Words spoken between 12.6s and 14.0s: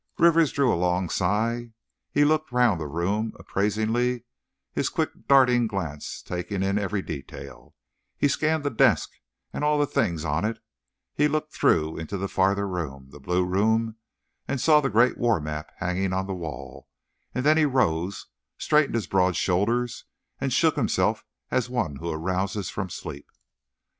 room, the Blue Room,